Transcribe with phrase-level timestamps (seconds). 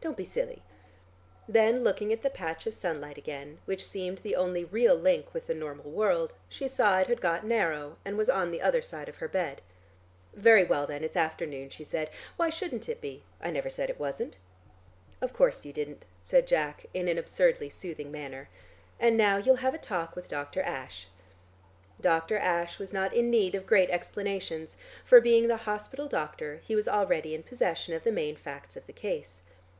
[0.00, 0.62] "Don't be silly."
[1.48, 5.46] Then looking at the patch of sunlight again, which seemed the only real link with
[5.46, 9.08] the normal world, she saw it had got narrow, and was on the other side
[9.08, 9.62] of her bed.
[10.32, 12.10] "Very well then, it's afternoon," she said.
[12.36, 13.24] "Why shouldn't it be?
[13.40, 14.38] I never said it wasn't."
[15.20, 18.48] "Of course you didn't," said Jack in an absurdly soothing manner.
[18.98, 20.62] "And now you'll have a talk with Dr.
[20.62, 21.08] Ashe."
[22.00, 22.38] Dr.
[22.38, 26.88] Ashe was not in need of great explanations, for being the hospital doctor, he was
[26.88, 29.42] already in possession of the main facts of the case.